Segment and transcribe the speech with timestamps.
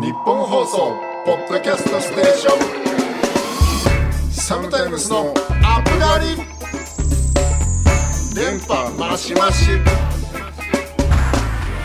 [0.00, 0.96] ニッポン放送
[1.26, 2.56] ポッドキャストステーショ
[4.28, 4.32] ン。
[4.32, 6.36] SOMETIME'S のアップガリ
[8.34, 9.66] 電波マシマシ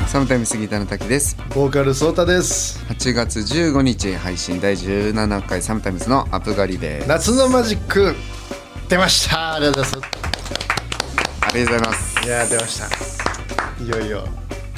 [0.08, 1.36] SOMETIME'S ギターのタッキーです。
[1.54, 2.80] ボーカルソータです。
[2.86, 7.10] 8月15日配信第17回 SOMETIME'S のアップガリです。
[7.10, 8.16] 夏のマジック。
[8.88, 9.56] 出ました。
[9.56, 10.08] ありがとうございま
[11.42, 12.26] ありがとうございますす。
[12.26, 13.84] いやー出ました。
[13.84, 14.26] いよいよ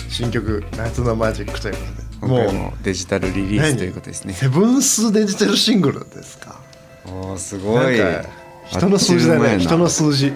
[0.09, 4.33] 新曲夏のマジックということで今回もデジタルリリースということですね。
[4.33, 6.55] セブンスデジタルシングルですか？
[7.05, 7.95] おーすごい。
[8.69, 9.59] 人の数字だね。
[9.59, 10.33] 人の数字。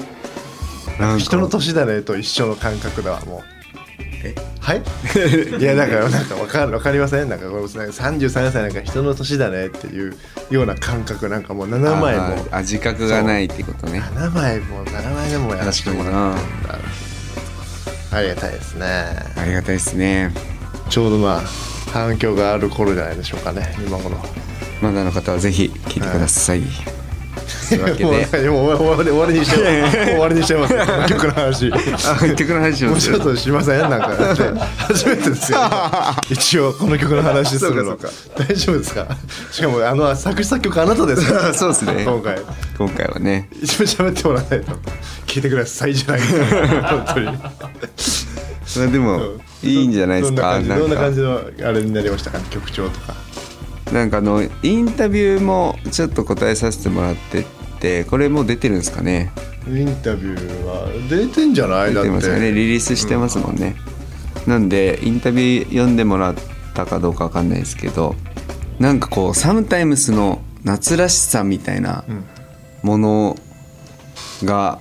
[1.19, 3.41] 人の年だねと一緒の感覚だわもう。
[4.23, 4.35] え？
[4.59, 4.81] はい？
[5.59, 7.29] いやだからなんかわかるわかりません？
[7.29, 10.15] なんかこれ33歳なんか人の年だねっていう
[10.51, 12.45] ような感覚なんかもう7枚も。
[12.51, 13.99] あ自覚がないってことね。
[14.15, 16.79] 7枚も7枚でもやらせてもらってるんだ
[18.13, 18.85] ありがたいですね。
[19.37, 20.31] ありがたいですね。
[20.89, 21.41] ちょうどまあ
[21.93, 24.17] 反響がある頃じゃないでしょうかね今頃。
[24.81, 26.63] まだの方はぜひ聞いてください、
[27.69, 29.65] というわけ もうでもう終わり終わりにしてもう
[30.05, 30.73] 終わりにしちゃいます
[31.07, 31.71] 曲の話。
[31.71, 34.09] あ曲の話もうちょっとしませんなんか。
[34.77, 35.59] 初めてですよ。
[36.31, 37.95] 一応この曲の話するの。
[38.35, 39.05] 大丈夫ですか？
[39.51, 42.03] しかもあの作詞作曲あなたですかそうですね。
[42.03, 42.39] 今回。
[42.77, 43.47] 今回はね。
[43.61, 44.71] 一番喋ってもらわないと。
[45.27, 47.27] 聞いてくださいじゃない本当に
[48.77, 49.21] まあでも
[49.63, 50.59] いいんじゃないですか？
[50.61, 52.39] どんな感じどんな感じじのあれになりましたか？
[52.49, 53.15] 曲調とか。
[53.91, 57.45] なんかあのインタビューもちょっと答えさせてもらって
[57.79, 59.31] てこれもう出てるんですかね？
[59.67, 61.93] インタビューは出てんじゃない？
[61.93, 62.09] だって。
[62.09, 62.51] 出てますよね。
[62.51, 63.75] リリースしてますもんね、
[64.47, 66.35] なんでインタビュー読んでもらっ
[66.73, 68.15] たかどうかわかんないですけど
[68.79, 72.05] なんかこうサムタイムスの夏らしさみたいな
[72.81, 73.35] もの
[74.43, 74.79] が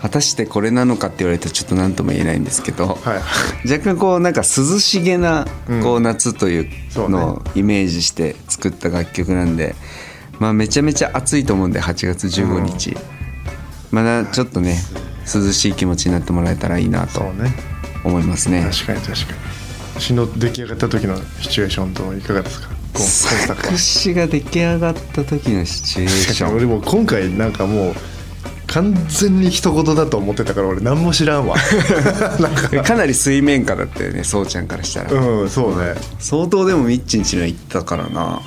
[0.00, 3.70] 果たしてこれなのかって言われるとちょっと何とも言えないんですけど、はい。
[3.70, 5.46] 若干こうなんか涼しげな
[5.82, 9.74] こう夏というのをイメージして作った楽曲なんで、
[10.38, 12.96] まあめちゃめちゃ暑いと思うんで8月15日、
[13.90, 14.78] まだちょっとね
[15.32, 17.22] 涼しい気持ちになってもらえたらいいなと
[18.04, 18.66] 思いますね。
[18.72, 19.32] 確かに確か
[19.94, 20.00] に。
[20.00, 22.70] 詩の出来上がった時のシチュエーションといかがですか？
[22.94, 26.56] 作詞が出来上がった時のシチュエーション。
[26.56, 27.94] 俺も今回なんかもう
[28.72, 31.56] 完全に一言だと思ってたから俺何も知らんわ。
[32.38, 32.82] なんか。
[32.84, 35.94] かなり水面下だったよねそうちゃんからしたら、うんそうね。
[36.20, 38.40] 相当でもミッチンちの言ったからな。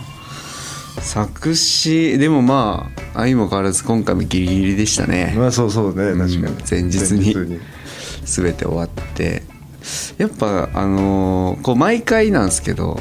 [1.02, 5.34] 作詞でもまあ相も変わらず今回もギリギリでしたね。
[5.38, 6.36] まあそうそうね確かに。
[6.38, 7.60] うん前日に。
[8.26, 9.44] 全て終わって。
[10.18, 12.98] やっぱあのーこう毎回なんですけど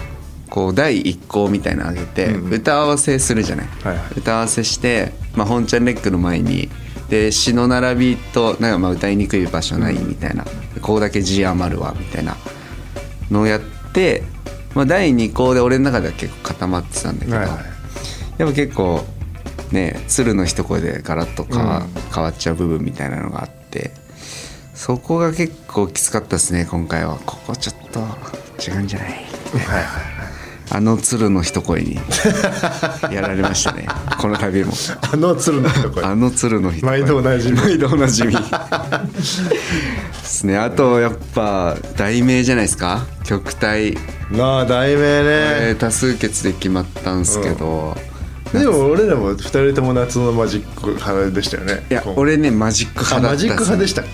[0.51, 2.53] こう第1項みたいなのあげてうんうん。
[2.55, 4.05] 歌合わせするじゃない、はいはい。
[4.17, 6.69] 歌合わせして、まあ、本ちゃんレックの前に
[7.13, 10.45] で詩の並びとなんかまあ歌いにくい場所ないみたいな、
[10.81, 12.39] ここだけ字余るわみたいな
[13.31, 13.61] のをやっ
[13.93, 14.23] て、
[14.75, 17.57] まあ、第2項で俺の中では結構固まってたんだけど、はいはい。
[18.39, 19.05] やっぱ結構
[19.73, 21.89] ね鶴の一声でガラッと変わ,、うん。
[22.15, 23.91] 変わっちゃう部分みたいなのがあって
[24.75, 27.17] そこが結構きつかったですね今回は。
[27.27, 28.01] ここちょっと
[28.67, 29.09] 違うんじゃない？
[29.11, 30.12] はいはい
[30.75, 31.99] あの鶴の一声に
[33.11, 33.87] やられましたね。
[34.19, 34.73] この度も。
[35.13, 36.03] あの鶴の一声。
[36.03, 36.91] あの鶴の一声。
[37.01, 37.59] 毎度おなじみ。
[37.59, 38.33] 毎度おなじみ。
[38.33, 38.41] で
[40.25, 40.57] すね。
[40.57, 43.05] あとやっぱ題名じゃないですか？
[43.25, 43.99] 曲体、
[44.31, 45.29] なあ題名ね。
[45.29, 47.95] えー多数決で決まったんですけど、
[48.55, 51.85] でも俺らも二人とも夏のマジック派でしたよね。
[51.91, 54.05] いや今俺ねマジックあ派だったマジック派でしたっ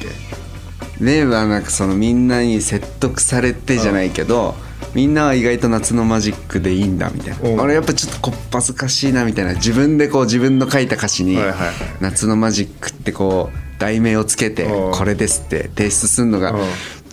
[0.99, 1.05] け？
[1.05, 4.57] ねはなんかそのみんなに説得されてじゃないけど、
[4.95, 7.61] みんなは意外と夏のマジックでいいんだみたいな、うん。
[7.61, 9.55] 俺やっぱちょっとこっぱずかしいなみたいな。
[9.55, 11.57] 自分でこう自分の書いた歌詞にはいはい。
[11.59, 16.59] はい「夏のマジック」ってこう題名をつけてうん「これです」って提出するのがうん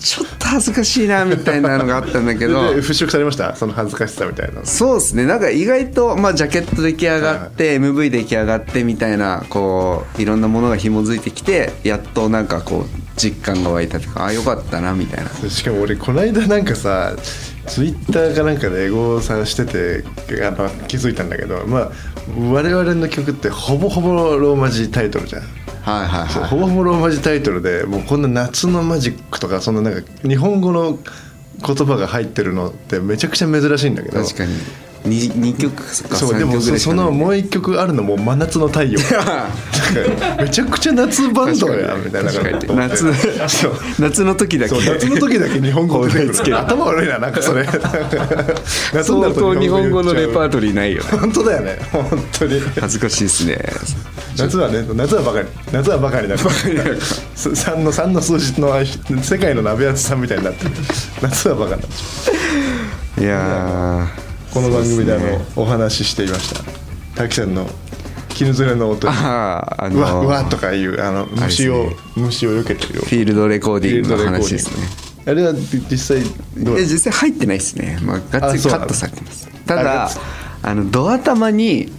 [0.05, 2.75] ちょっと恥ずかしいなみたいなのがあったんだけど。
[2.75, 3.55] で払拭されました？
[3.55, 5.25] その恥ずかしさみたいなそうですね。
[5.25, 12.85] なんか意外と、まあ、ジャケット出来上がって MV 出来上がってみたいなこういろんなものが紐づいてきてやっとなんかこう
[13.17, 15.49] 実感が湧いたとかあよかったなみたいな。
[15.49, 17.15] しかも俺この間なんかさ
[17.65, 20.03] ツイッターかなんかでエゴさしてて
[20.45, 21.91] あの気づいたんだけどまあ
[22.51, 25.41] 我々の曲ってほぼほぼローマ字タイトルじゃん
[25.85, 26.49] はいはいはい。
[26.49, 30.97] ほぼほぼローマ字タイトルでもうこんな夏のマジックとかそんななんか日本語の
[31.65, 34.23] 言葉が入ってるのってめちゃくちゃ珍しいんだけど。
[34.23, 34.53] 確かに
[35.05, 38.99] 2, 二曲か3そうでもそのもう一曲あるのも真夏の太陽。
[40.41, 42.31] めちゃくちゃ夏バンドやみたいな。
[42.75, 43.05] 夏
[43.99, 44.75] 夏の時だけ。
[44.75, 46.33] 夏の時だけ日本語出てくる。
[46.33, 46.59] つける。
[46.59, 47.65] 頭悪いななんかそれ。
[49.03, 51.09] 相当日本語のレパーリトリーないよね。
[51.11, 51.79] 本当だよね。
[51.91, 52.61] 本当に。
[52.79, 53.57] 恥ずかしいですね。
[54.37, 58.73] 夏はね夏はバカり夏はバカになる3の三の数字の
[59.21, 60.71] 世界の鍋厚さんみたいになってる。
[61.21, 64.24] 夏はバカになっちゃいやー
[64.55, 66.63] この番組であのねお話ししていました。
[67.13, 67.67] 滝さんの
[68.29, 74.87] 絹ずれの音あああうわうのわとかいうあの虫を、あれです虫を避けてるよフィールドレコーディングの話ですね。
[75.29, 76.23] あれは実際
[76.63, 78.71] どうえ実際入ってないですね、まあ、がっつりあそう。
[78.71, 79.49] なのカットされてます。
[79.65, 80.09] たあだ
[80.63, 81.91] あのドア玉に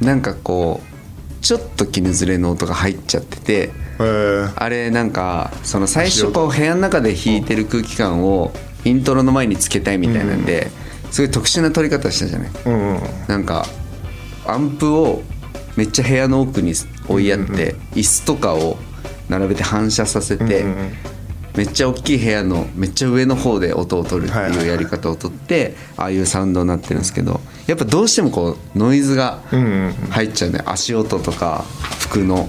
[0.00, 4.52] なんかこうちょっと絹ずれの音が入っちゃっててえー。
[4.56, 8.52] あれなんかその最初こう部屋の中で弾いてる空気感を
[8.84, 10.72] イントロの前につけたいみたいなんで、
[11.14, 12.50] すごい特殊な撮り方したじゃない。
[12.66, 13.00] うんうん。
[13.28, 13.64] なんか
[14.48, 15.22] アンプを
[15.76, 16.74] めっちゃ部屋の奥に
[17.06, 18.78] 追いやって、椅子とかを
[19.28, 20.92] 並べて反射させて、うんうんうん。
[21.56, 24.66] めっちゃ大きい部屋のめっちゃ上の方で音を取るってはいはいはい。
[24.66, 29.92] いうやり方をとってああいうサウンドになってるんですけどやっぱどうしてもこうノイズがうんうんうん。
[30.10, 31.64] 入っちゃうね足音とか
[32.00, 32.48] 服の。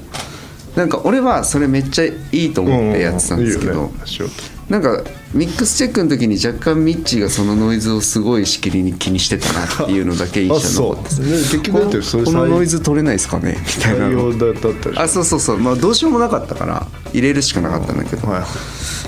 [0.75, 3.71] なんか俺はそれめっちゃいいと思ってやってたんですけど。
[3.71, 3.93] いいよね。
[4.03, 5.03] 足音なんか
[5.33, 15.57] ミックスチェックの時に若干ミッチーがそのノイズをすごいしきりに気にしてたなっていうのだけ印あ象残ってね結局だってそれこのノイズ取れないですかねみたいなあそうそうそう。
[15.59, 18.43] まあどうしようもなかったから入れるしかなかったんだけど、はい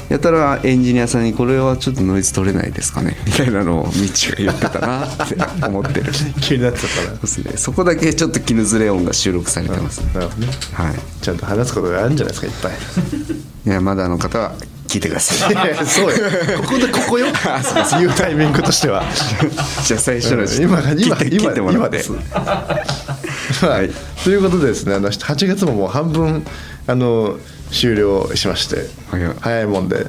[0.09, 5.35] やたらエンジニアさんに「これはちょっとノイズ取れないですかね」みたいなのをミッチーが言ってたなって
[5.67, 6.13] 思ってる。
[6.13, 7.17] そ う気になってたから。
[7.17, 7.37] です。
[7.39, 10.95] ねそこだけちょっと絹ずれ音が収録されてます、なるほどねはい。
[11.21, 12.71] ちゃんと話すことがあるんじゃないですかいっぱい。
[13.67, 14.53] いやまだの方は
[14.87, 15.75] 聞いてください。
[15.85, 16.17] そうよ。
[16.61, 17.27] ここでここよ。
[17.99, 19.03] 言うタイミングとしては。
[19.85, 21.77] じゃあ最初の今が今今ってもらって。
[21.77, 22.11] 今です。
[23.65, 23.91] はい、
[24.23, 26.45] ということでですねあの8月ももう半分
[26.87, 27.37] あの
[27.71, 29.31] 終了しまして早い。
[29.39, 30.07] 早いもんで、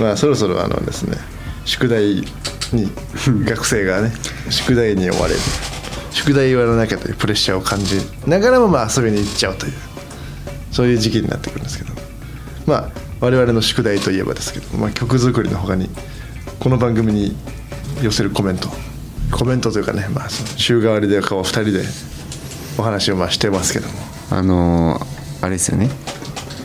[0.00, 1.16] まあ、そろそろあのですね
[1.64, 2.24] 宿題
[2.72, 2.90] に
[3.44, 4.12] 学生がね
[4.50, 5.40] 宿題に追われる。
[6.10, 9.72] 宿題やらなきゃというプレッシャーを感じながらもまあ遊びに行っちゃうという
[10.72, 11.92] そういう時期になってくるんですけど。
[12.66, 15.88] まあ我々の宿題といえばですけど、まあ、曲作りのほかに
[16.60, 17.36] この番組に
[18.02, 18.68] 寄せるコメント。
[19.30, 21.82] コメントというかね、まあ、週替わりでこう2人で
[22.78, 23.94] お話をまあしてますけども。
[24.30, 25.88] あのーあれですよね。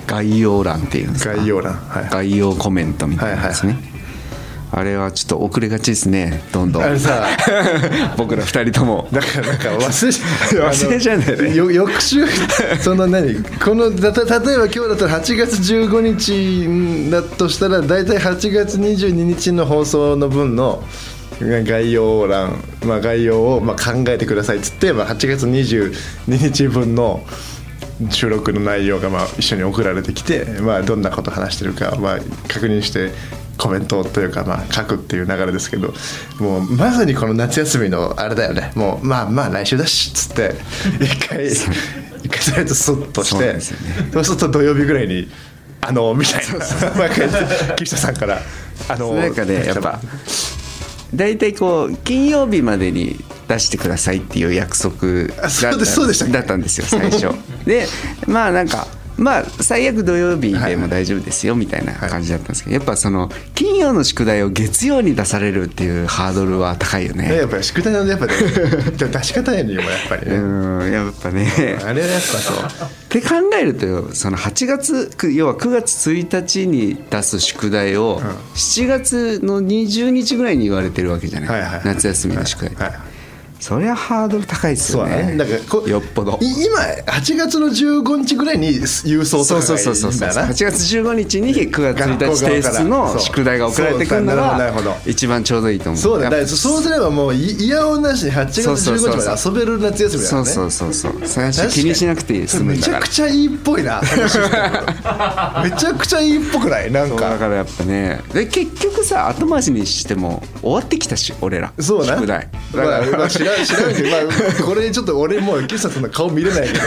[0.08, 1.36] 概要欄っていうんですか？
[1.36, 2.10] 概要欄はい。
[2.10, 3.93] 概要コメントみたいなですね、はい
[4.76, 6.84] あれはちょっと遅れがちですねどんどん。
[6.84, 7.28] あれさ。
[8.18, 9.08] 僕ら二人とも。
[9.12, 11.74] だからなんか忘れ 忘れちゃうんだよね。
[11.74, 12.26] 翌週
[12.82, 20.84] その何このだた例えば今日だったら8月15日だとしたら大体8月22日の放送の分の
[21.40, 25.94] 概要欄、まあ、概要をまあ考えてくださいっつって、まあ、8月22
[26.28, 27.24] 日分の
[28.10, 33.12] 収録の内容がまあ一緒に送られてきて、まあ、どんなこと話してるかまあ確認して
[33.58, 35.94] コメントというかまあ書くっていう流れですけど
[36.40, 38.72] もうまさにこの夏休みのあれだよね。
[38.76, 40.56] もうまあまあ来週だしっつって
[41.00, 43.60] 一回一回それとスッとして
[44.12, 45.30] そうすると土曜日ぐらいに
[45.82, 48.42] 「あの」みたいな毎回岸田さんから
[48.90, 50.00] 「あの」なんかねやっぱ
[51.14, 54.94] 大体こう金曜日までに出してくださいっていう約束
[56.32, 57.28] だったんですよ最初。
[57.66, 57.88] で
[58.26, 58.88] まあなんか
[59.18, 67.30] まあ最悪土曜日でも大丈夫ですよみたいな感じだったんですけどやっぱその金曜の宿題を月曜に出されるっていうハードルは高いよね。
[67.30, 68.34] ねやっぱり宿題のやっぱね
[68.98, 70.38] 出し方やにもやっぱりね。
[70.38, 70.40] う
[70.88, 71.80] んやっぱね。
[71.84, 72.58] あれはやっぱそう。
[72.58, 72.60] っ
[73.10, 78.22] て考えるとよその8月く要は9月1日に出す宿題を
[78.56, 81.82] 7月の20日ぐらいに言われてるわけじゃない。
[81.86, 83.13] 夏休みの宿題、はいはい
[83.64, 85.16] そりゃハードル高いですよね。
[85.16, 85.38] だね。
[85.38, 86.38] だからこよっぽど。
[86.42, 90.48] い今8月の15日ぐらいに郵送とかがいいんだな。
[90.48, 94.28] 8月15日に9月1日提出の宿題が送られてくる
[95.06, 96.02] 一番ちょうどいいと思う。
[96.02, 100.46] そうだだからそうすればもうい嫌おなしに8月そうそうそう15日まで遊べる夏休みだよね。
[100.52, 101.26] そうそうそうそう。
[101.26, 102.40] 最初気にしなくていい。
[102.42, 103.00] めちゃだから。
[103.04, 104.02] くちゃいいっぽいな
[105.64, 106.92] めちゃくちゃいいっぽくない？
[106.92, 107.30] なんか。
[107.30, 108.20] だからやっぱね。
[108.34, 111.72] で結局さ後回しにしても終わってきたし俺ら。
[111.80, 112.50] そうな宿題。
[112.74, 116.86] まあ、まあ、知ら知らんけど、まあ、これちょっと俺もう岸田さんの顔見れないけど。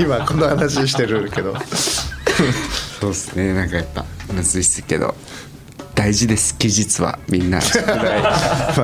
[0.00, 1.54] 今この話してるけど。
[3.00, 3.54] そうっすね。
[3.54, 5.14] なんかやっぱむずいっすけど。
[5.94, 7.18] 大事です期日は。
[7.28, 7.58] みんな。
[7.58, 7.64] ま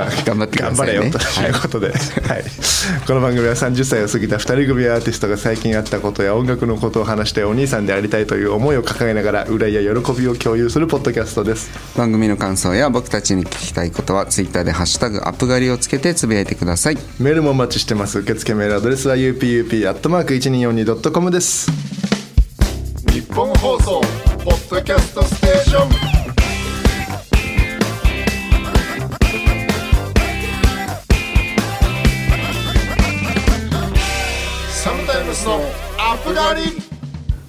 [0.06, 1.96] あ頑張ってくだ頑張れさいねよということで、はい。
[3.06, 11.70] この番組は30歳を過ぎた2人組アーティストが最近あったことや音楽のことを話してお兄さんでありたいという思いを掲げながら憂いや喜びを共有するポッドキャストです。
[11.96, 16.98] 番組の感想や僕たちに聞きたいことはツイッターで「ハッシュタグアップ狩り」をつけてつぶやいてください。
[17.18, 18.20] メールもお待ちしてます。
[18.20, 21.68] 受付メールアドレスは upup.1242.com です。
[23.10, 24.00] 日本放送
[24.44, 25.84] ポッドキャストステーショ
[26.16, 26.19] ン
[35.40, 35.54] スの
[35.98, 36.60] アップガリ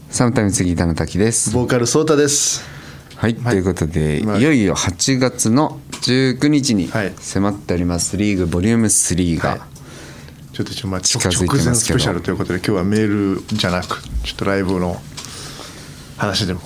[0.09, 1.51] サムタイム次田の滝です。
[1.51, 2.63] ボーカルソータです。
[3.17, 7.13] はい、ということで、まあいよいよ8月の19日にはい。
[7.19, 9.59] 迫っております、リーグボリューム3が、はい。
[10.53, 11.99] ちょっと一応まあ近づいて直前ますけど。
[11.99, 15.01] スペシャルということで今日はメールじゃなくちょっとライブの
[16.15, 16.61] 話でも。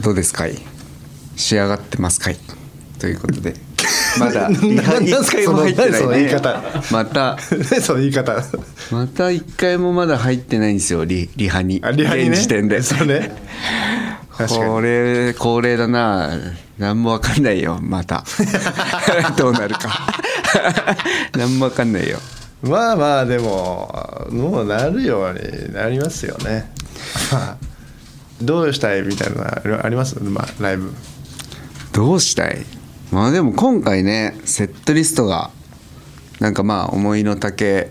[0.00, 0.58] どうですかい？
[1.36, 2.36] 仕上がってますかい？
[2.98, 3.54] ということで
[4.18, 4.48] まだ。
[4.50, 6.62] なリハなんすか一回も入ってないその何その言いね方。
[6.90, 7.38] また。
[7.82, 8.42] その言い方。
[8.90, 11.80] また一回もまだ入ってないんですよリリハに。
[11.84, 12.30] あリハにね。
[12.30, 12.82] 現時点で。
[12.82, 13.32] そうね。
[14.36, 14.66] 確かに。
[14.70, 16.30] これ恒例だな。
[16.78, 18.24] 何もわかんないよまた。
[19.36, 20.06] どうなるか。
[21.36, 22.18] 何もわかんないよ。
[22.62, 26.70] まあまあでももうなるようになりますよね。
[27.32, 27.56] まあ
[28.40, 30.16] どうしたいみたいなのあります？
[30.22, 30.92] まあライブ。
[31.92, 32.64] どうしたい？
[33.12, 35.50] まあでも今回ねセットリストが
[36.40, 37.90] なんかまあ思いの丈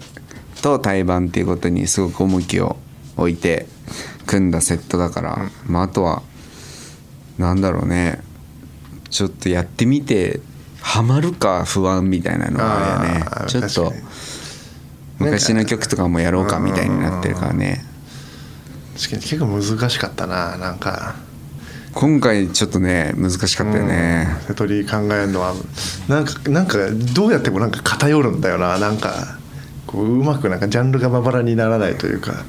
[0.62, 2.78] と対バンっていうことにすごく重きを
[3.18, 3.68] 置いて
[4.25, 6.24] 組んだセットだから、まああとは
[7.38, 8.22] なんだろうね
[9.10, 10.42] ちょっとやってみて
[10.82, 13.25] ハマるか不安みたいなのがあるよね。
[13.48, 13.94] ちょっと
[15.20, 17.86] 昔の曲とかもやろうかみたいになってるからね。
[18.96, 21.16] 確かに結構難しかったななんか
[21.93, 24.48] 今回ちょっとね難しかったよね、うん。
[24.48, 25.53] 瀬戸り考えるのは
[26.07, 26.77] なんかなんか
[27.13, 28.77] どうやってもなんか偏るんだよな。
[28.79, 29.38] なんか
[29.88, 32.43] こううまくなんかジャンルがまばらにならないというか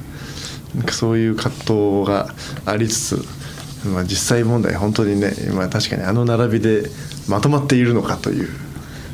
[0.74, 2.28] なんかそういう葛藤が
[2.66, 6.88] ありつつ、まあ、実際問題本当にね今確かにあの並びで
[7.28, 8.48] まとまっているのかという。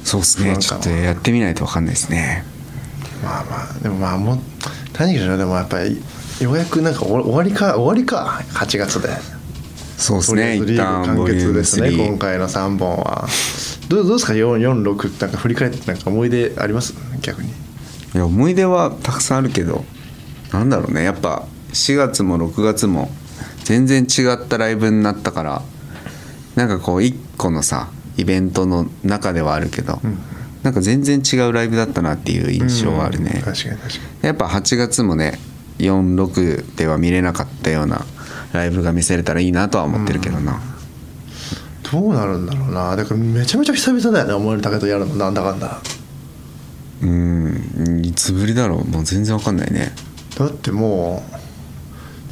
[0.04, 0.56] そうですね。
[0.58, 2.44] ちょっとやってみないと分かんないですね。
[3.22, 4.38] まあまあでもまあもう
[4.98, 6.02] 何かしらでもやっぱり
[6.40, 9.37] ようやくなんか終わりか終わりか8月で。
[9.98, 13.26] そうですね一ずリーグ完旦ボリューム結ですね3今回の3本は。
[13.88, 16.94] どうどうですか？446なんか振り返ってなんか思い出あります？
[17.20, 17.50] 逆に。
[17.50, 17.52] い
[18.14, 19.84] や思い出はたくさんあるけど
[20.52, 21.02] なんだろうね。
[21.02, 23.10] やっぱ4月も6月も
[23.64, 25.62] 全然違ったライブになったから
[26.54, 30.00] なんかこう一個のさイベントの中ではあるけど、
[30.62, 35.38] なんか全然違うライブだったなっていう印象はあるね、確かに確かやっぱ8月もね
[35.78, 38.04] 46では見れなかったような
[38.52, 40.58] ライブが見せれたらいいなとは思ってるけどな、に
[41.90, 42.96] どうなるんだろうな。
[42.96, 45.80] だからめちゃめちゃ久々だよね思いの丈とやるのなんだかんだ。
[47.02, 48.84] うんいつぶりだろう。
[48.88, 49.92] もう全然わかんないね。
[50.36, 51.22] だっても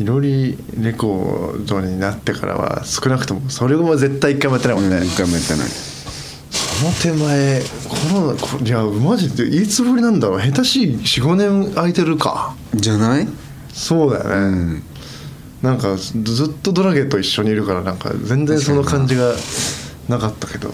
[0.00, 5.68] ういろりレコードになってからは少なくともそれも絶対一回もやってないもんね、うん一回もやってない。
[5.68, 10.40] その手前コロナこいやマジでいつぶりなんだろう。
[10.40, 12.54] 下手しい45年空いてるか。
[12.75, 13.28] じゃない？
[13.73, 14.82] そうだよね、うん
[15.66, 19.35] なんかずずっとドラゲと一緒にいるからなんか全然その感じが
[20.08, 20.16] な。
[20.16, 20.73] かったけど。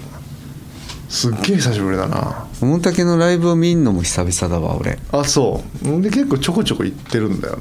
[1.08, 2.46] すっげえ久しぶりだな。
[2.60, 4.98] 大竹のライブを見んのも久々だわ俺。
[5.10, 6.02] あそう。
[6.02, 7.56] で結構ちょこちょこ行ってるんだよ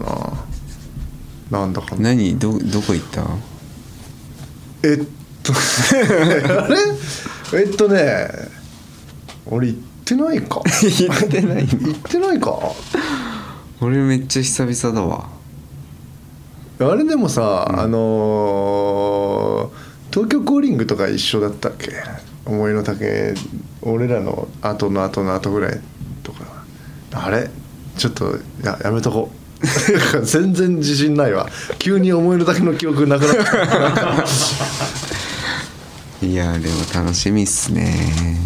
[1.49, 1.59] な。
[1.59, 2.37] なんだか何？
[2.37, 3.25] どどこ行った？
[4.83, 5.05] えっ
[5.41, 6.67] と あ
[7.53, 7.61] れ？
[7.61, 8.27] えっとね
[9.45, 10.61] 俺行ってないか。
[10.67, 12.57] 行ってない行ってないか。
[13.79, 15.29] 俺めっちゃ久々だわ
[16.89, 21.93] あれでもさ、あのー東京コーリングとか一緒だったっけ？
[22.45, 23.33] 思いの丈
[23.81, 25.79] 俺らの後の後の後ぐらい
[26.21, 26.65] とか。
[27.13, 27.49] あれ？
[27.97, 29.35] ちょっとややめとこう。
[30.25, 31.47] 全然自信ないわ。
[31.79, 33.35] 急に思いの丈の記憶なくなっ
[33.95, 34.25] た。
[36.27, 38.37] いやでも楽しみっすね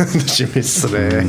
[0.00, 1.22] 楽しみっすね。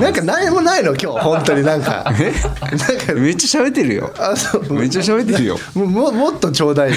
[0.00, 0.94] なんか何もないの？
[0.96, 1.18] 今日。
[1.20, 2.04] 本当になんか。
[2.10, 3.12] なんか。
[3.14, 4.10] めっちゃ喋ってるよ。
[4.18, 4.72] あそう。
[4.72, 5.58] めっちゃ喋ってるよ。
[5.74, 6.96] もももっとちょうだいよ。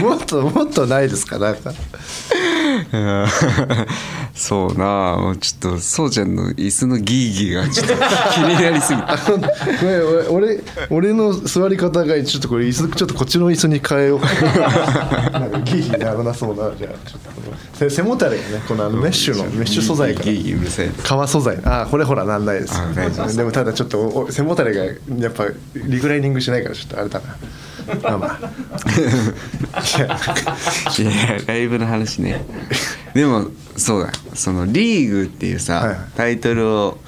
[0.00, 1.38] もっともっとないですか？
[1.38, 1.70] なんか。
[1.70, 1.76] うん
[4.34, 7.94] そうなもうちょっとそうちゃんの椅子のギーギーがちょっと
[8.34, 9.08] 気になりすぎて。
[10.30, 14.20] 俺俺の座り方がちょっとこれ椅子ちょっとこっちの椅子に変えよう。
[14.20, 20.24] なんかギーギーならなそうなじゃあちょっと背もたれがねこのあのメッシュのメッシュ素材から。
[20.26, 21.58] ギーギーうるさい革素材。
[21.64, 23.36] あこれほらなんないです。
[23.36, 27.36] でもただちょっと背もたれがやっぱリクライニングしないからちょっとあれだな
[28.02, 29.80] まあまあ。
[30.98, 32.44] いやいやライブの話ね。
[33.14, 34.12] でもそうだ。
[34.34, 35.98] そのリーグっていうさ、はいはい。
[36.16, 36.98] タイトルを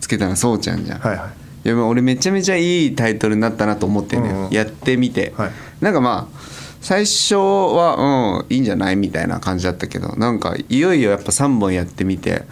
[0.00, 1.26] つけたのはそうちゃんじゃん、はいは
[1.64, 1.66] い。
[1.66, 4.52] いやまあ俺めちゃめちゃいいタイトルになったなと思ってんだよ、うんうん。
[4.52, 5.50] やってみて、はい。
[5.80, 6.40] なんかまあ
[6.80, 12.44] 最初はうんいいんじゃないみたいな感じだったけどなんかいよいよやっぱ3本やってみて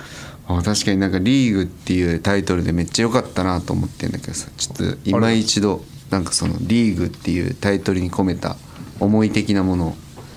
[0.46, 8.56] あ確かになんか「リーグ」っていうタイトルでめっちゃ良かったなと思ってんだけどさちょっと今一度なんかその「リーグ」っていうタイトルに込めた
[9.00, 9.96] 思い的なものを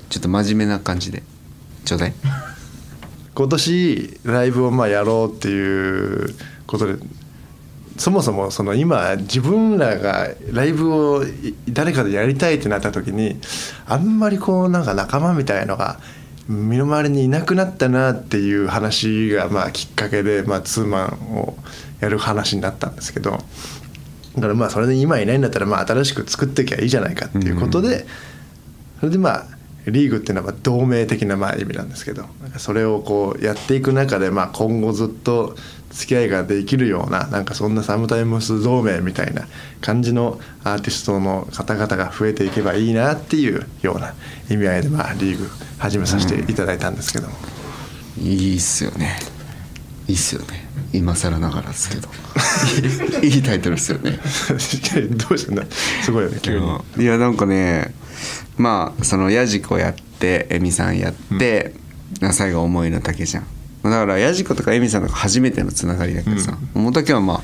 [0.10, 1.24] ちょっと真面目な感じで
[1.86, 2.14] ちょうだい。
[3.34, 6.36] 今年ライブをまあやろうっていう
[6.68, 6.96] ことで
[7.98, 11.24] そもそもその今自分らがライブを
[11.70, 13.40] 誰かでやりたいってなった時に
[13.86, 16.00] あんまりこうなんか仲間みたいのが
[16.48, 21.56] 身の回りにいなくなったなっていう話がまあきっかけで、まあ、ツーマンを
[22.00, 23.40] やる話になったんですけど
[24.36, 28.06] だからまあそれで今いないんだったらまあ新しく作っていきゃいいじゃないかっていうことで、
[29.00, 29.46] それでまあ
[29.88, 32.26] リーグっていうのはまあ同盟的なまあ意味なんですけど
[32.58, 35.56] それをこうやっていく中でまあ今後ずっと
[35.90, 39.48] 付き合いができるようななんかそんなサムタイムス同盟みたいな
[39.82, 44.14] 感じのアーティストの方々が増えていけばいいなっていうような
[44.50, 47.34] 意味合いでまあリーグ始めさせていただいたんですけども、
[48.22, 49.18] いいっすよね
[50.12, 50.68] いいっすよね。
[50.92, 52.10] 今更ながらですけど。
[53.24, 54.20] いいタイトルですよね。
[55.12, 55.64] どうしたんだ
[56.04, 56.68] すごいよね急に。
[56.98, 57.94] いやなんかね
[58.58, 61.74] まあそのヤジコやってエミさんやって、
[62.34, 63.46] 最後思いの丈じゃん。
[63.84, 67.42] だからヤジコとかエミさんとか初めてのつながりだけどさ桃竹はまあ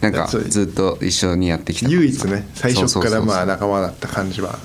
[0.00, 4.58] なんかずっと一緒にやってきた唯一ね最初からまあ仲間だった感じは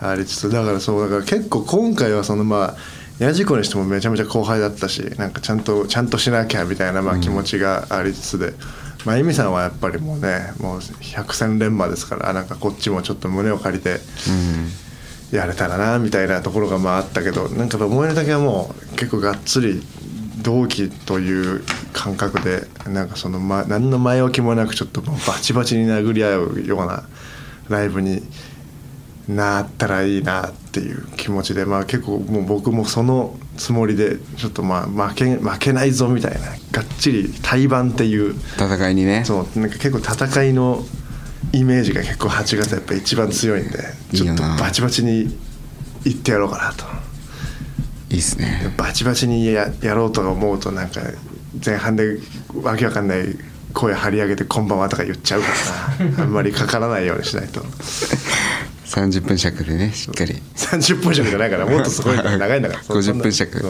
[0.00, 2.76] ありつつだからそうだから結構今回はそのまあ
[3.18, 8.52] ヤジコにしてもめちゃめちゃ後輩だったしなんかちゃんとちゃんとしなきゃみたいなまあ気持ちがありつつで、
[9.04, 13.98] まあエミさんはやっぱりもうねもう百戦錬磨ですからなんかこっちもちょっと胸を借りて
[15.32, 19.82] やれたらなみたいなところがまああったけどなんか思いの丈はもう結構がっつり
[20.42, 27.02] 同期という感覚でなんかその、ま、何の前置きもなくちょっとバチバチに殴り合うような
[27.68, 28.22] ライブに
[29.28, 36.38] なったらいいなっていう気持ちで、まあ、結構もう僕もそのつもりでちょっとまあ負け負けないぞみたいな
[36.72, 38.34] がっちり対バンっていう。
[38.56, 39.24] 戦いにね。
[39.26, 39.60] そう。
[39.60, 40.82] なんか結構戦いの
[41.52, 43.78] イメージが結構8月やっぱ一番強いんで
[44.14, 45.36] ちょっとバチバチに
[46.04, 46.84] いってやろうかなと。
[48.10, 48.72] いいっすね。
[48.78, 51.02] バチバチにややろうと思うとなんか
[51.64, 52.18] 前半で
[52.62, 53.36] わけわかんない
[53.74, 55.48] 声張り上げて「こんばんは」とか言っちゃうか
[55.98, 56.22] らな。
[56.22, 57.62] あんまりかからないようにしないと
[58.88, 60.34] 30分尺でねしっかり。
[60.56, 63.62] 30分尺じゃないからもっとすごいから長いんだからそ50分尺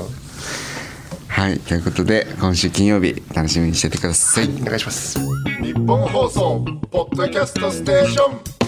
[1.27, 4.49] はいということで今週金曜日楽しみにしててください。
[4.61, 5.19] お願いします。
[5.63, 8.59] 日本放送ポッドキャストステーション。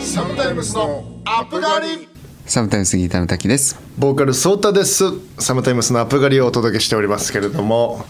[0.00, 2.08] サムタイムスのアップガリ
[2.54, 3.76] サムタイムスギターの滝です。
[3.98, 5.06] ボーカルソータです。
[5.40, 8.04] サムタイムスのアップ狩りをお届けしておりますけれども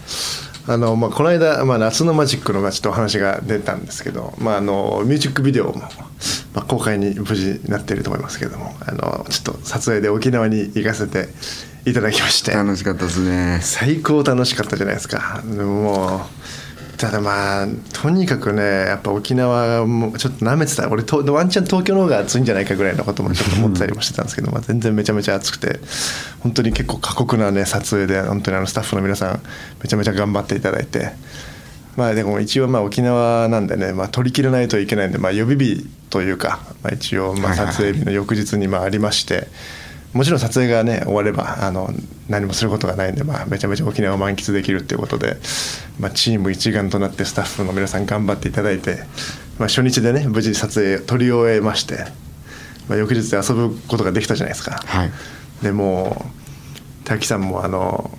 [0.67, 5.79] あの、まあ、この間、まあ、夏のマジックのまあちょっとお話が出たんですけど、まあ、あのミュージックビデオも、
[6.53, 11.27] まあ、公開に無事なっていると思いますけれどもあのちょっと撮影で沖縄に行かせて
[11.89, 12.51] いただきまして。
[12.51, 13.61] 楽しかったですね。
[13.63, 15.41] 最高楽しかったじゃないですか。
[15.43, 16.21] もう
[16.97, 25.79] ただまあとにかくねやっぱ沖縄もちょっと舐めてた俺とワンチャン東京の方が暑いんじゃないかぐらいのこともちょっと思ってたりもしてたんですけど、まあ、全然めちゃめちゃ暑くて
[26.39, 29.41] 本当に結構過酷なね撮影で本当にあのスタッフの皆さん
[29.81, 31.11] めちゃめちゃ頑張っていただいて
[31.97, 39.47] まあでも一応まあ沖縄なんでね、まあ、取り切らないといけないんで、まあ、予備日というか、まあ、一応まあはいはいはい撮影日の翌日にまあありまして。
[40.15, 41.89] もちろん撮影がね終わればあの
[42.29, 45.37] 何もすることがないんで、まあ、めちゃめちゃ沖縄を満喫できるっていうことで、
[45.99, 48.99] まあ、チーム一丸となってスタッフの皆さん頑張っていただいて、
[49.59, 52.05] まあ、初日でね無事撮影撮り終えまして、
[52.87, 54.81] まあ、翌日で遊ぶことができたじゃないですか。
[54.85, 55.11] はい
[55.61, 56.25] でも
[57.03, 58.11] う滝さんもあの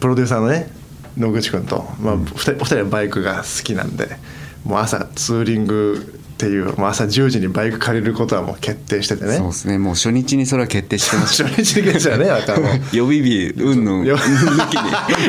[0.00, 0.70] プロデューサーのね
[1.16, 4.16] 野口君と、まあ、2人お二人はバイクが好きなんで
[4.64, 9.38] もう朝ツーリングっていうもう朝10時にバイク借りることはもう決定しててね。
[9.38, 9.76] そうですね。
[9.76, 12.78] もう初日にそれは決定してまし 初日でじゃね またもう。
[12.78, 14.80] た予備日うんぬんよ抜きに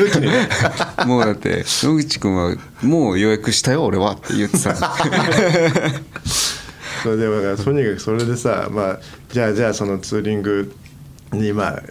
[0.06, 0.30] 抜きに。
[0.30, 0.48] ね
[1.06, 4.72] もうだって野口君は「もう予約したよ俺は」って言ってた。
[7.02, 9.00] それでだからとにかくそれでさ、まあ、
[9.32, 10.72] じゃあじゃあそのツーリング
[11.32, 11.82] にまあ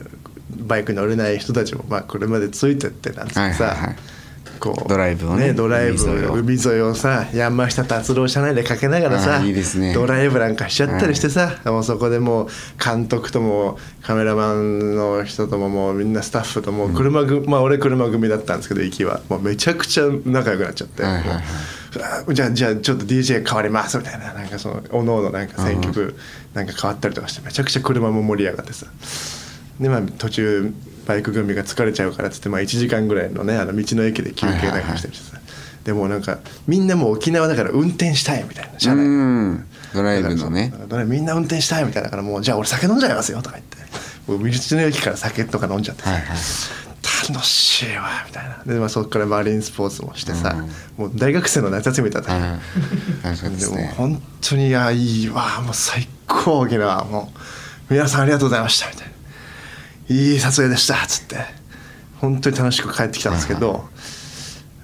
[0.61, 3.95] バイクに乗れない人たちもまあ車でついてってなんつってさ、はいはいはい
[4.59, 6.03] こうドライブをねドライブ
[6.39, 6.95] 海沿いを。
[6.95, 9.93] さ山下達郎車内でかけながらさいいですね。
[9.93, 12.47] ドライブなんかしちゃったりしてさ、もうそこでもう
[12.83, 19.21] 監督ともカメラマンの人とももうみんなスタッフともう車組、まあ俺車組だったんですけど行きは。
[19.29, 22.35] もうめちゃくちゃ仲良くなっちゃって、はいはいはい。
[22.35, 26.15] じゃあじゃあちょっと DJ 変わりますみたいななんかそのおのおのなんか選曲
[26.53, 28.87] なんか変わったりとかしてめちゃくちゃ車も盛り上がってさ。
[29.79, 30.73] でまあ途中
[31.09, 35.39] バイク組が疲れちゃうからっつって、まあ、1時間ぐらいのねあの道の駅で休憩なんかしてるしさ、
[35.83, 39.03] でもなんかみんなもう沖縄だから運転したいみたいな車う内
[39.55, 39.65] ん。
[39.91, 40.71] ドライブのね。
[41.07, 43.77] みんな運転したいみたいだからもうじゃあ俺酒飲んじゃいますよとか言って。
[44.31, 46.37] もう道の駅から酒とか飲んじゃってさ、はいはい
[47.31, 48.63] 楽しいわみたいな。
[48.65, 50.55] で、まあ、そこからマリンスポーツもしてさ、
[50.97, 52.59] もう大学生の夏休みだったはいねはい。
[53.23, 53.93] 楽しかったでもね。
[53.97, 55.61] 本当にいやいいわ。
[55.61, 57.31] もう最構大きなも
[57.89, 59.08] う皆さんありがとうございましたみたいな
[60.09, 61.37] いい撮影でしたっつって。
[62.19, 63.87] 本当に楽しく帰ってきたんですけど、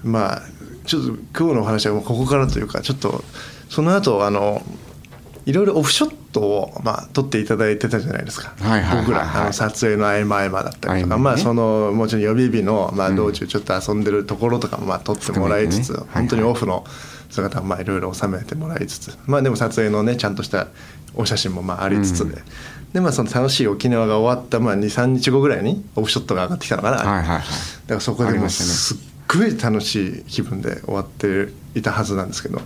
[0.02, 0.42] まあ
[0.86, 1.08] ちょっと
[1.38, 3.22] 今日のお話はもうここからというかちょっと
[3.68, 4.62] その後あの
[5.44, 8.54] いろいろオフショットを、まあ、撮っていただいてたじゃないですか、
[8.96, 11.22] 僕らあの撮影の合間合間だったりとか、ね。
[11.22, 16.00] まあそのもちろん予備日の、まあ、道中ちょっと遊んでるところとかも、まあ、撮ってもらいつつ、ね。
[16.14, 16.84] 本当にオフの
[17.30, 20.68] 姿もまあいろいろ収めてもらいつつ、まあでも撮影のねちゃんとした
[21.14, 22.42] お写真もまあありつつで、
[22.92, 27.40] でまあその楽しい沖縄が終わった、まあ、23日後ぐらいにオフショットが上がってきたのかな、はいはいはい。
[27.40, 28.96] だからそこでもすっ
[29.28, 32.60] ごい楽しい気分で終わっていたはずなんですけど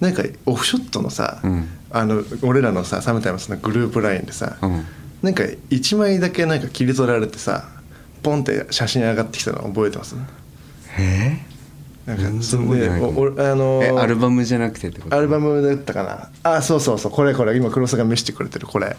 [0.00, 1.68] なんかオフショットのさ、うん。
[1.90, 4.84] あの俺らのさサムタイムスのグループラインでさ、うん。
[5.22, 7.68] なんか1枚だけなんか切り取られてさ
[8.22, 10.14] ポンって写真上がってきたの覚えてます？
[10.98, 11.38] え。
[12.06, 13.20] なんか全然覚えてないかも。
[13.20, 15.16] おおあのーえアルバムじゃなくてってこと？
[15.16, 16.30] アルバムだったかな。
[16.42, 17.12] あそうそうそう。
[17.12, 17.56] これこれ。
[17.56, 18.96] 今黒須が見せてくれてるこれ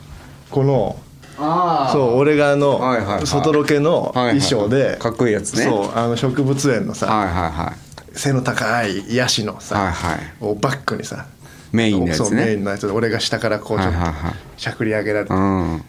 [0.52, 1.00] この
[1.38, 3.28] あそう俺があの、はいはいはい。
[3.28, 5.00] 外ロケの衣装で、はいはい。
[5.00, 5.64] かっこいいやつね。
[5.64, 8.18] そうあの植物園のさ、はいはいはい。
[8.18, 10.20] 背の高いヤシのさ、はいはい。
[10.42, 11.26] をバックにさ
[11.72, 12.26] メインのやつね。
[12.26, 14.10] そうメインのやつで俺が下からこうちょっとはい。
[14.10, 15.84] はいはいしゃくり上げられて、うん。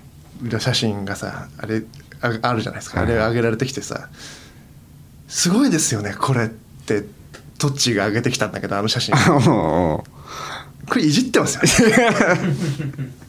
[0.58, 1.82] 写真がさあれ
[2.22, 4.08] ああるじゃないですか、はいあれ上げられてきてさ
[5.28, 7.04] すごいですよねこれって
[7.58, 9.14] トッチーが上げてきたんだけどあの写真
[10.88, 11.88] これいじってますよ。
[11.88, 11.96] ね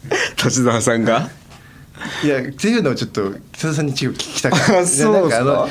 [0.43, 1.29] 立澤さんが？
[2.23, 5.69] いやっていうのをちょっと北田さんに聞きたかったあそうっすあの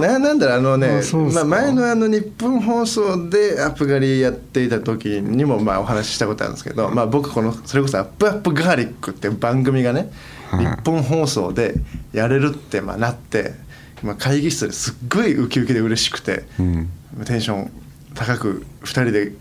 [0.00, 10.10] ななんだろうあのねまあ、前のあの日本放送でアップ狩りやっていた時にもまあお話ししたことあるんですけど、まあ、僕このそれこそ「アップアップガーリック」っていう番組がね、はい
[10.52, 11.76] ニッポン放送で
[12.12, 13.54] やれるってまあなって、
[14.02, 16.90] まあ、会議室ですっごいウキウキで嬉しくて、うん。
[17.24, 17.70] テンション
[18.14, 19.32] 高く2人で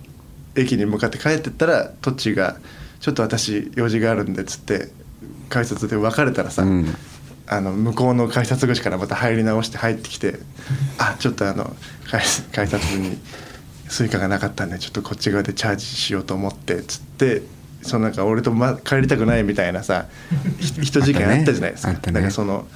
[0.56, 2.58] 駅に向かって帰ってったらタッキーが
[3.00, 4.90] 「ちょっと私用事があるんで」っつって
[5.50, 6.96] 改札で別れたらさ、うん。
[7.48, 10.40] あの向こうの改札口からまた入り直して入ってきて
[10.98, 11.76] 「あちょっとあの
[12.10, 12.22] 改
[12.54, 13.20] 改札に
[13.90, 17.42] スイカがなかったんでちょっとこっち側でチャージしようと思って」っつって
[17.82, 20.06] そのなんか俺と、ま、帰りたくないみたいなさ
[20.60, 21.92] ひ人事件あったじゃないですか。
[21.92, 22.00] ね。
[22.02, 22.68] だからその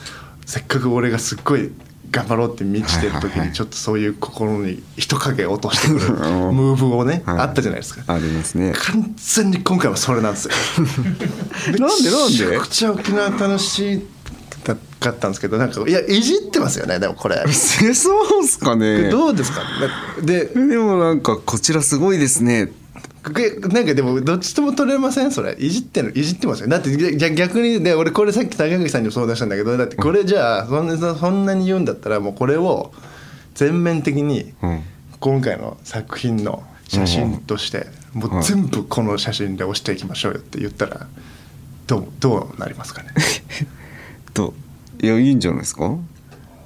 [0.46, 1.72] せっかく俺がすっごい
[2.16, 6.74] 頑張ろうって満ちてる時にちょっとそういう心に人影を落としてくるム うん。
[6.74, 7.40] ーブをね、はい。
[7.40, 8.04] あったじゃないですか。
[8.14, 8.74] ありますね。
[8.76, 10.52] 完全に今回はそれなんですよ。
[11.80, 12.46] なんでなんで？
[12.46, 14.04] めちゃくちゃ沖縄楽しい
[15.00, 17.44] かったんですけどなんかいやいじってますよねでもこれ。
[17.46, 17.52] え
[17.94, 19.10] そうっすかね。
[19.10, 19.62] どうですか？
[20.24, 22.66] ででもなんかこちらすごいですね。
[22.66, 22.72] げ
[23.70, 25.32] なんかでもどっちとも取れません？
[25.32, 25.56] それ。
[25.60, 26.68] いじってるいじってますよ。
[26.68, 32.94] だってじゃ逆にで俺これさっき高木さんにも相談したんだけどだってこれじゃあそんなそんなに言うんだったらもうこれを
[33.56, 34.82] 全面的にうん。
[35.20, 41.08] 今回の作品の写真としてもう全部この写真で押していきましょうよって言ったら
[41.88, 43.10] どうどうなりますかね？
[44.36, 44.54] と
[45.02, 45.98] いやいいんじゃないですか？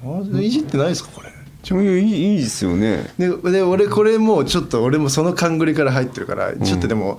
[0.04, 1.28] あいじってないですかこれ
[1.62, 3.06] いやいいいいですよね。
[3.18, 7.18] でで俺これもうちょっと俺もその勘繰りから入ってるからちょっとでも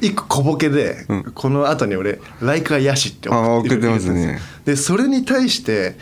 [0.00, 1.22] 一個小ボケで、うん。
[1.34, 4.40] この後に俺「ライカヤシ」って送ってますね。
[4.64, 5.96] でそれに対して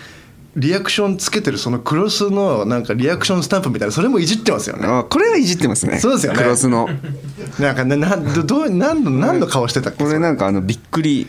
[0.59, 4.87] リアクションつけてるそのクロスのなんかリアクションスタンプみたいなそれもいじってますよね。
[4.87, 5.99] あこれはいじってますね。
[6.01, 6.39] そうですよね。
[6.39, 6.89] クロスの。
[7.61, 10.05] なんかななどどう何の何の顔してたっけ？
[10.05, 11.27] これなんかあのびっくり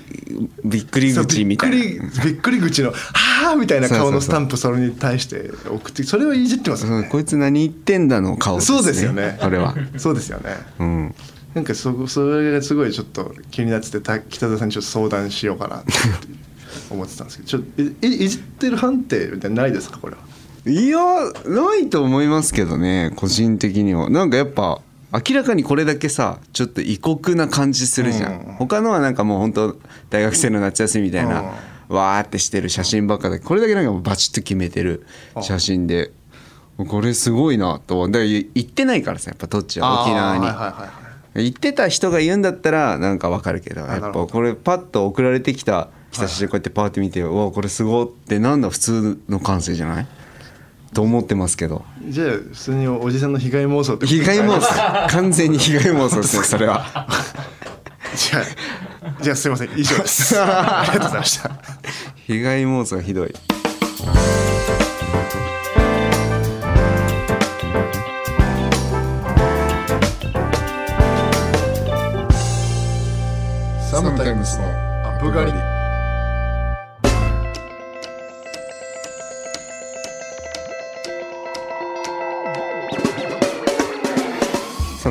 [0.66, 6.98] びっくり口みたいなびっくりびっくり口の「はあ」みたいな顔のスタンプそれに対して送ってそれはいじってますよね。
[6.98, 8.78] うんこいつ何言ってんだの顔ですね。
[8.80, 9.38] そうですよね。
[9.42, 9.76] これは。
[9.98, 10.56] そうですよね。
[10.80, 11.16] うん。
[11.54, 15.92] なんかそそれがすごいちょっと気になっててた北田さんにちょっと相談しようかなって
[16.90, 17.62] 思ってたんですけどちょっ
[18.00, 20.22] といじってる判定みたいなのないですかこれは？
[20.66, 21.00] いや
[21.46, 24.10] ないと思いますけどね個人的には。
[24.10, 28.54] なんかやっぱ明らかにこれだけさちょっと異国な感じするじゃん、うん。
[28.56, 29.78] 他のはなんかもう本当
[30.10, 31.44] 大学生の夏休みみたいな、
[31.88, 35.08] わーってしてる写真ばっかでこれだけなんかもうバチッと決めてる
[35.42, 36.12] 写真で
[36.78, 41.46] これすごいなとだから行ってないからさやっぱどっちは沖縄に、はいはいはいはい。
[41.46, 43.82] 行ってた人が言うんだったらなんかわかるけど。
[43.82, 50.08] やっぱこれパッと送られてきた来た写真こうやってパーって見て「うわこれすご」ってなんだ普通の感性じゃない？
[50.94, 51.86] と思ってますけど。
[52.08, 54.68] じゃあ普通におじさんの被害妄想ってこと被害妄想。
[55.14, 57.08] 完全に被害妄想ですねそれは。
[58.16, 58.44] じゃあ
[59.22, 59.70] じゃあすいません。
[59.78, 60.36] 以上です。
[60.40, 61.52] ありがとうございました。
[62.26, 63.36] 被害妄想がひどい。
[73.92, 75.79] サムタイムスのアップ狩り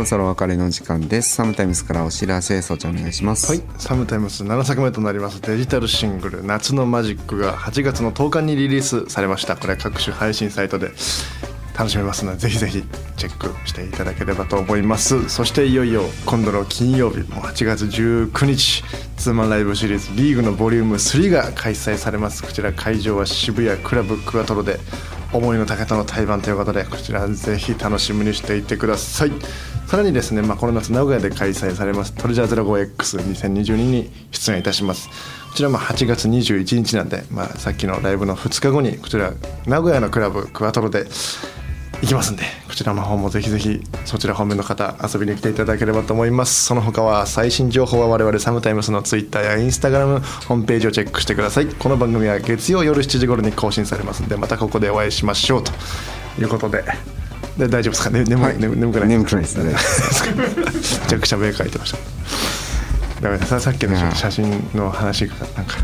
[0.08, 1.34] そろ別れの時間です。
[1.34, 3.52] サムタイムスからお知らせ総長お願いします。
[3.52, 9.56] はい、サムタイムス7作目となりますデジタルシングル「夏のマジック」が8月の10日にリリースされました。
[9.56, 10.92] これ各種配信サイトで
[11.76, 12.84] 楽しめますのでぜひぜひ
[13.18, 15.28] チェックしていただければと思います。
[15.28, 18.84] そしていよいよ今度の金曜日も8月19日
[19.18, 22.42] ツーマンライブシリーズリーグのボリューム3が開催されます。
[22.42, 24.80] こちら会場は渋谷クラブクワトロで
[25.34, 29.32] 思いの丈との対バンということでこちらぜひ楽しみにしていてください。
[29.88, 35.08] さらにですね、まあ、この夏名古屋で開催されますトレジャーゼロ 5X2022 に出演いたします。
[35.48, 39.32] こちらも8月21日なんで、まあ、さっきのライブの2日後にこちら
[39.66, 41.06] 名古屋のクラブクワトロで
[42.02, 46.66] 行きますんでこちらの方もぜひぜひそちら方面の方遊びに来ていただければと思います。
[46.66, 51.66] その他は最新情報は我々サムタイムスのツイッターやインスタグラムホームページをチェックしてください。
[51.66, 55.72] この番組は月曜夜7時頃に更新されますんでまたここでお会いしましょうと
[56.38, 56.84] いうことで
[57.66, 58.10] 大丈夫ですか？
[58.10, 58.58] ね眠,、はい。
[58.58, 59.08] 眠眠くない？
[59.08, 59.64] 眠くないですね。
[59.64, 61.98] めちゃくちゃ目描いてました。
[63.20, 65.62] だからささっきの写真の話がな。
[65.62, 65.76] んか。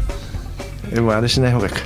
[0.92, 1.80] でもあれしない方がいいか。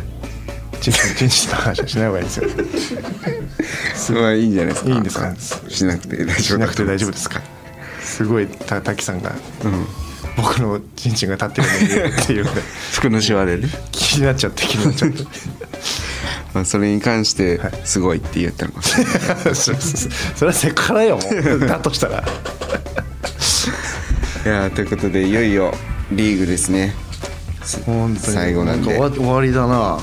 [0.81, 2.49] チンチンチンチンの話はしない方がいいですよ。
[3.97, 4.91] それはいいんじゃないですか？
[4.91, 5.35] いいんですか？
[5.69, 7.41] しなくて大丈夫しなくて大丈夫ですか？
[8.03, 9.33] すごいた滝さんが、
[10.37, 12.61] 僕のチンチンが立ってるのにっていうので。
[12.93, 15.25] 服のシワでね、気になっちゃって気になっちゃって
[16.59, 17.73] まあ、それに関してはい。
[17.85, 19.13] すごいって言ったのかもしれない
[19.55, 21.35] そそれはセクハラよもう。
[21.67, 22.19] だとしたら。
[22.19, 22.23] い
[24.49, 25.73] やーということでいよいよ
[26.11, 26.97] リーグですね。
[27.63, 27.85] 最
[28.55, 28.87] 後なんで。
[28.87, 30.01] か終わ終わりだな。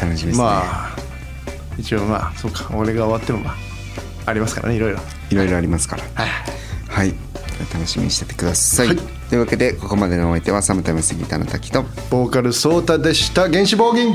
[0.00, 0.92] 楽しみですね、まあ
[1.78, 2.68] 一応まあそうか。
[2.74, 3.56] 俺が終わってもまあ
[4.26, 5.00] ありますからねいろいろ。
[5.30, 6.04] いろいろありますから。
[6.14, 6.28] はい。
[6.88, 7.12] はい。
[7.74, 8.96] 楽しみにしててください、はい。
[8.96, 9.02] と
[9.34, 11.84] いうわけでここまでのお相手はサムタイムスギターの滝と。
[12.08, 13.48] ボーカルソータでした。
[13.48, 14.14] 原始暴銀